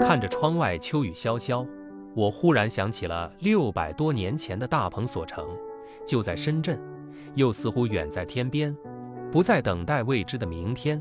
[0.00, 1.64] 看着窗外秋雨潇潇，
[2.16, 5.46] 我忽然想起了六百多年前的大鹏所城，
[6.06, 6.80] 就在深圳，
[7.34, 8.74] 又似乎远在天边，
[9.30, 11.00] 不再等待未知的明天。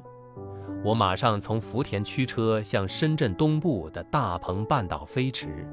[0.83, 5.65] 我马上从福田驱车向深圳东部的大鹏半岛飞驰，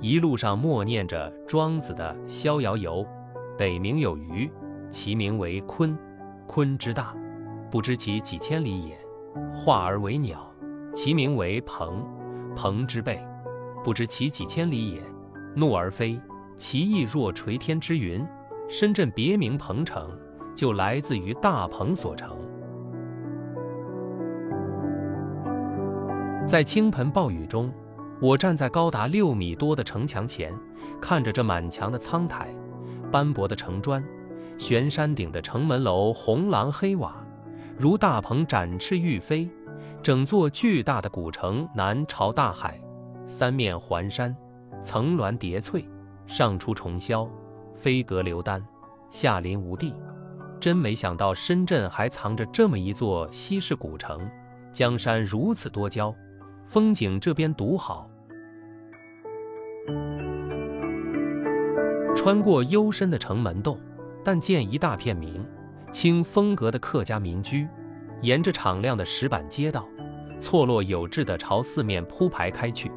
[0.00, 3.04] 一路上默念着庄子的《逍遥游》
[3.56, 4.50] ：“北冥有鱼，
[4.90, 5.96] 其名为鲲，
[6.48, 7.14] 鲲之大，
[7.70, 8.96] 不知其几千里也；
[9.56, 10.52] 化而为鸟，
[10.94, 12.04] 其名为鹏，
[12.54, 13.20] 鹏之背，
[13.82, 15.00] 不知其几千里也；
[15.54, 16.20] 怒而飞，
[16.56, 18.24] 其翼若垂天之云。
[18.68, 20.10] 深圳别名鹏城，
[20.54, 22.34] 就来自于大鹏所成。”
[26.46, 27.70] 在倾盆暴雨中，
[28.20, 30.52] 我站在高达六米多的城墙前，
[31.00, 32.48] 看着这满墙的苍苔、
[33.10, 34.02] 斑驳的城砖、
[34.56, 37.14] 悬山顶的城门楼红廊黑瓦，
[37.78, 39.48] 如大鹏展翅欲飞。
[40.02, 42.76] 整座巨大的古城南朝大海，
[43.28, 44.36] 三面环山，
[44.82, 45.88] 层峦叠翠，
[46.26, 47.28] 上出重霄，
[47.76, 48.60] 飞阁流丹，
[49.12, 49.94] 下临无地。
[50.58, 54.28] 真没想到深圳还藏着这么一座西式古城，
[54.72, 56.12] 江山如此多娇。
[56.66, 58.10] 风景这边独好，
[62.16, 63.78] 穿过幽深的城门洞，
[64.24, 65.46] 但见一大片明
[65.92, 67.68] 清风格的客家民居，
[68.22, 69.86] 沿着敞亮的石板街道，
[70.40, 72.90] 错落有致地朝四面铺排开去。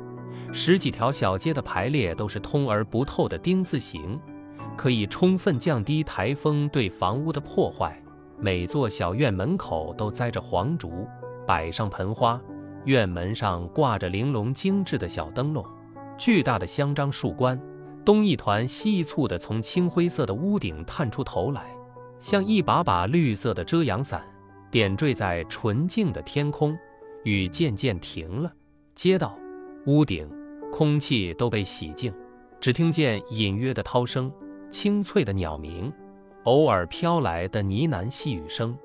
[0.54, 4.20] 十几条小街的排列都是通而不透的丁字形，
[4.78, 8.02] 可以充分降低台风对房屋的破坏。
[8.40, 11.08] 每座小院门口都栽着黄竹，
[11.46, 12.40] 摆上盆花。
[12.86, 15.66] 院门上挂着玲珑精致的小灯笼，
[16.20, 17.60] 巨大的香樟树冠，
[18.06, 21.64] 东一团西一簇的从青灰色的屋顶探出头来，
[22.22, 24.24] 像一把把绿色的遮阳伞，
[24.76, 26.78] 点缀在纯净的天空。
[27.24, 28.52] 雨渐渐停了，
[28.94, 29.40] 街道、
[29.86, 30.30] 屋顶、
[30.70, 32.14] 空气都被洗净，
[32.60, 34.30] 只听见隐约的涛声、
[34.70, 35.90] 清脆的鸟鸣，
[36.44, 38.78] 偶尔飘来的呢喃细语声。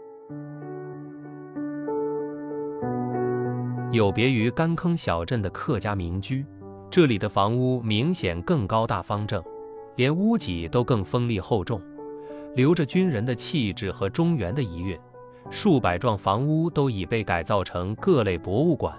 [3.91, 6.47] 有别于干坑小镇的客家民居，
[6.89, 9.43] 这里的房屋明显更高大方正，
[9.97, 11.83] 连屋脊都更锋利厚重，
[12.55, 14.97] 留着军人的气质和中原的遗韵。
[15.49, 18.95] 数百幢房屋都已被改造成各类博物馆、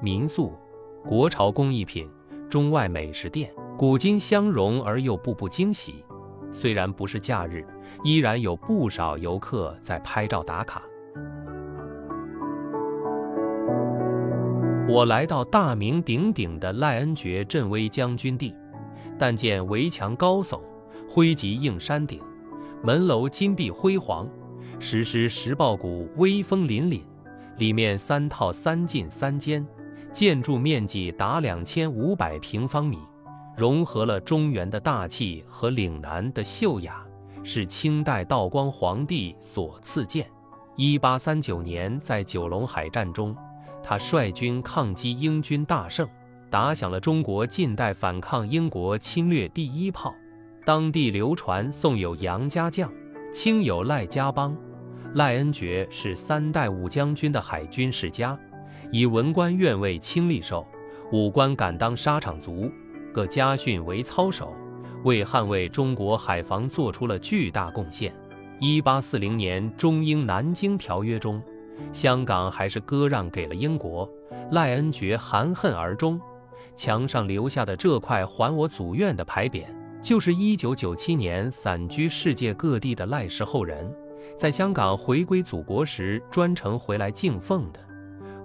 [0.00, 0.52] 民宿、
[1.06, 2.08] 国潮工艺品、
[2.48, 6.04] 中外美食店，古今相融而又步步惊喜。
[6.50, 7.66] 虽然不是假日，
[8.04, 10.82] 依然有不少游客在拍照打卡。
[14.86, 18.54] 我来到大名鼎鼎的赖恩爵镇威将军地，
[19.18, 20.60] 但见围墙高耸，
[21.08, 22.20] 灰脊映山顶，
[22.82, 24.28] 门楼金碧辉煌，
[24.78, 27.00] 石狮石豹谷威风凛凛。
[27.58, 29.64] 里面三套三进三间，
[30.12, 32.98] 建筑面积达两千五百平方米，
[33.56, 37.06] 融合了中原的大气和岭南的秀雅，
[37.44, 40.26] 是清代道光皇帝所赐建。
[40.76, 43.36] 一八三九年，在九龙海战中。
[43.86, 46.08] 他率军抗击英军大胜，
[46.50, 50.12] 打响了中国近代反抗英国侵略第一炮。
[50.64, 52.90] 当地流传宋有杨家将，
[53.34, 54.56] 清有赖家帮。
[55.14, 58.38] 赖恩爵是三代武将军的海军世家，
[58.92, 60.64] 以文官愿为亲历授，
[61.10, 62.70] 武官敢当沙场卒，
[63.12, 64.54] 各家训为操守，
[65.02, 68.14] 为捍卫中国海防做出了巨大贡献。
[68.60, 71.42] 一八四零年中英南京条约中。
[71.92, 74.08] 香港还是割让给了英国，
[74.52, 76.20] 赖恩爵含恨而终。
[76.76, 79.64] 墙上留下的这块“还我祖院”的牌匾，
[80.04, 83.90] 就是1997年散居世界各地的赖氏后人，
[84.36, 87.80] 在香港回归祖国时专程回来敬奉的。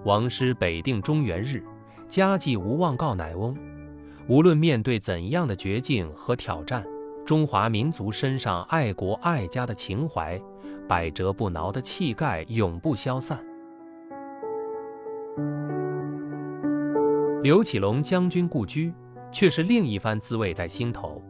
[0.06, 1.62] 王师北定中原日，
[2.08, 3.54] 家祭无忘告乃翁。
[4.26, 6.82] 无论面对怎样的绝境和挑战，
[7.26, 10.40] 中华民族身上爱国爱家的情怀。
[10.88, 13.38] 百折不挠的气概永不消散。
[17.42, 18.92] 刘启龙将军故居
[19.30, 21.22] 却是另一番滋味在心头。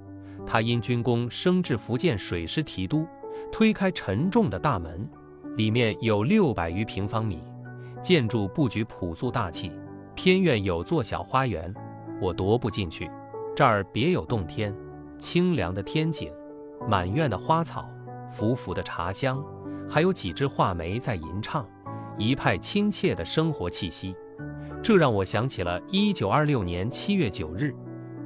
[0.53, 3.07] 他因军功升至福建水师提督，
[3.53, 5.09] 推开沉重的大门，
[5.57, 7.41] 里面有六百余平方米，
[8.03, 9.71] 建筑布局朴素大气。
[10.17, 11.73] 偏院有座小花园，
[12.21, 13.09] 我踱步进去，
[13.55, 14.75] 这儿别有洞天，
[15.21, 16.33] 清凉的天井，
[16.89, 17.89] 满院的花草。
[18.33, 19.41] 浮浮的茶香，
[19.89, 21.65] 还有几只画眉在吟唱，
[22.19, 24.17] 一派亲切的生活气息。
[24.83, 27.73] 这让我想起了1926年7月9日，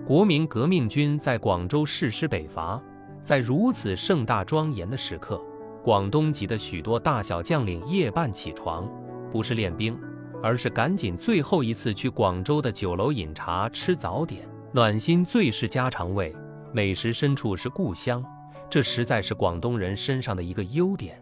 [0.06, 2.78] 国民革命军在广州誓师北伐。
[3.22, 5.42] 在如此盛大庄严的时刻，
[5.82, 8.86] 广东籍的许多大小将领夜半起床，
[9.32, 9.98] 不是练兵，
[10.42, 14.46] 而是赶紧最后一次去广州的酒楼饮茶吃早点。
[14.72, 16.36] 暖心最是家常味，
[16.70, 18.22] 美食深处是故乡，
[18.68, 21.18] 这实在是广东人身上的一个优点。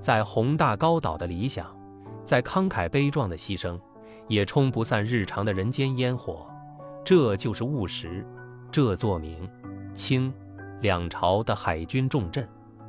[0.00, 1.72] 在宏大高岛的理想，
[2.24, 3.78] 在慷慨悲壮的牺牲，
[4.26, 6.48] 也冲不散日常的人间烟火。
[7.04, 8.24] 这就是务实。
[8.70, 9.48] 这座明、
[9.94, 10.32] 清
[10.82, 12.46] 两朝的海军重镇，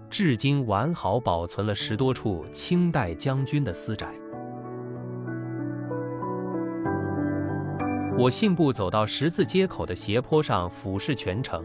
[0.09, 4.13] 至今完好保存了十多处清代将军的私宅。
[8.17, 11.63] 我信步走到十字街口的斜坡上，俯视全城，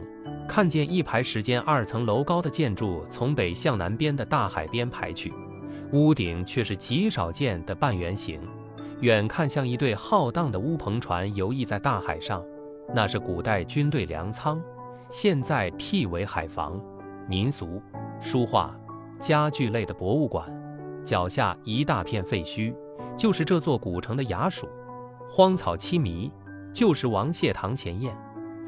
[0.48, 5.32] 看见一排时间二层楼高的建筑从北向南边的大海边排去，
[5.90, 8.40] 屋顶却是极少见的半圆形，
[9.00, 12.44] 远看像一对浩荡的乌篷船游弋在大海上，
[12.94, 14.60] 那是古代军队粮仓，
[15.10, 16.80] 现在辟为海防、
[17.28, 17.82] 民俗、
[18.20, 18.74] 书画、
[19.18, 20.48] 家具类的博物馆。
[21.04, 22.74] 脚下一大片废墟，
[23.16, 24.66] 就是这座古城的衙署，
[25.28, 26.32] 荒草凄迷。
[26.72, 28.12] 就是王谢堂前燕，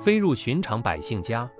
[0.00, 1.50] 飞入寻常百姓家。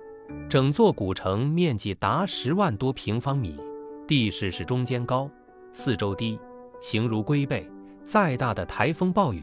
[0.49, 3.59] 整座古城面积达十万多平方米，
[4.07, 5.29] 地势是中间高，
[5.73, 6.39] 四周低，
[6.81, 7.69] 形如龟背。
[8.07, 9.43] 再大的台风暴雨，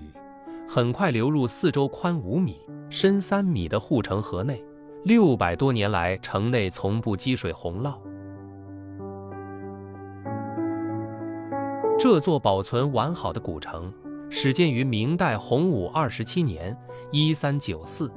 [0.69, 2.57] 很快流入四周宽五米、
[2.89, 4.63] 深三米的护城河内。
[5.03, 7.93] 六百多年来，城内从不积水洪涝。
[11.99, 13.93] 这座保存完好的古城。
[14.29, 16.75] 始建于明代洪武二十七年
[17.11, 18.11] （一三九四），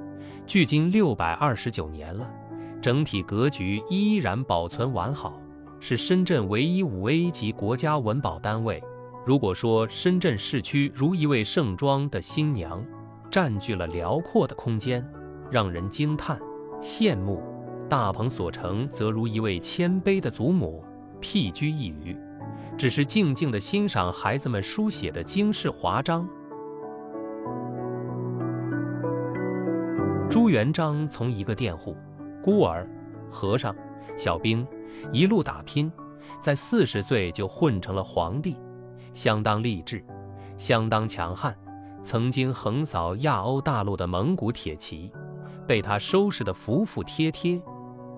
[0.46, 2.26] 距今六百二十九年了，
[2.81, 5.38] 整体格局依然保存完好，
[5.78, 8.82] 是深圳唯一五 A 级国家文保单位。
[9.26, 12.81] 如果说深圳市区如一位盛装的新娘，
[13.28, 15.05] 占据了辽阔的空间，
[15.50, 16.38] 让人惊叹
[16.81, 17.43] 羡慕；
[17.88, 20.84] 大鹏所城则如一位谦卑的祖母，
[21.20, 22.17] 僻居一隅。
[22.78, 26.28] 只是静静地欣赏孩子们书写的惊世华章。
[30.31, 31.96] 朱元璋从一个佃户、
[32.44, 32.88] 孤儿、
[33.28, 33.75] 和尚、
[34.17, 34.64] 小兵
[35.12, 35.90] 一路打拼，
[36.40, 38.56] 在四十岁就混成了皇帝，
[39.16, 40.04] 相当励志，
[40.58, 41.56] 相当强悍。
[42.04, 45.10] 曾经横扫亚欧大陆的蒙古铁骑，
[45.66, 47.58] 被他收拾得服服帖帖，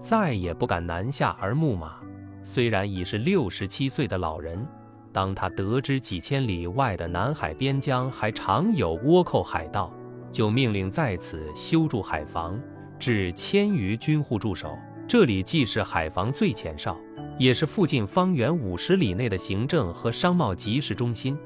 [0.03, 2.01] 再也不敢南下而牧马。
[2.43, 4.67] 虽然已是六十七岁的老人，
[5.13, 9.93] 当他得知几千里外的南海边疆还常有倭寇海盗，
[10.33, 12.61] 就命令在此修筑海防，
[12.99, 14.77] 置千余军户驻守。
[15.07, 16.99] 这里既是海防最前哨，
[17.39, 21.39] 也是附近方圆五十里内的行政和商贸集市中心。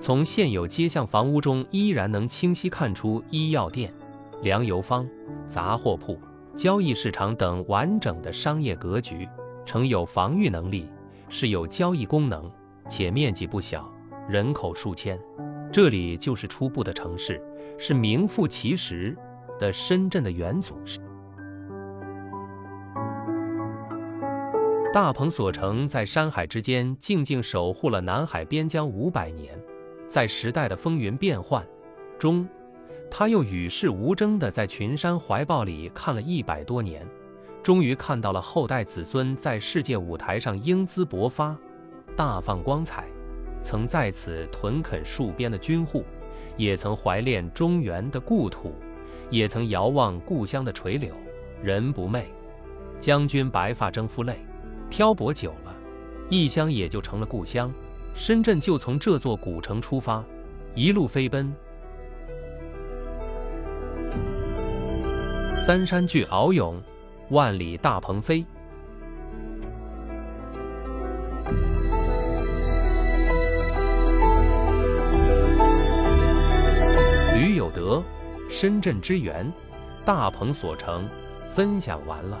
[0.00, 3.92] 从现有街巷房屋中，依然能清晰看出医药店、
[4.42, 5.08] 粮油坊、
[5.48, 6.20] 杂货铺、
[6.56, 9.28] 交易市场等完整的商业格局。
[9.64, 10.88] 城有防御能力，
[11.28, 12.50] 是有交易功能，
[12.88, 13.88] 且面积不小，
[14.28, 15.18] 人口数千。
[15.70, 17.40] 这里就是初步的城市，
[17.78, 19.16] 是名副其实
[19.58, 20.98] 的深圳的元祖市。
[24.90, 29.56] 大鹏所城在山海之间静静守护了南海边疆五百年，
[30.08, 31.64] 在时代的风云变幻
[32.18, 32.48] 中，
[33.10, 37.06] 他又与世无争地在群山怀抱里看了一百多年。
[37.62, 41.54] 终于看到了后代子孙在世界舞台上英姿勃发，
[42.16, 43.04] 大放光彩。
[43.60, 46.02] 曾在此屯垦戍边的军户，
[46.56, 48.72] 也曾怀恋中原的故土，
[49.28, 51.14] 也曾遥望故乡的垂柳。
[51.62, 52.22] 人不寐，
[52.98, 54.38] 将军白发征夫泪。
[54.90, 55.74] 漂泊久了，
[56.28, 57.72] 异乡也就成了故乡。
[58.14, 60.24] 深圳就从这座古城出发，
[60.74, 61.52] 一路飞奔。
[65.66, 66.80] 三山俱遨涌。
[67.30, 68.42] 万里大鹏飞，
[77.34, 78.02] 驴有德，
[78.48, 79.52] 深圳之源，
[80.06, 81.06] 大鹏所成，
[81.52, 82.40] 分享完了。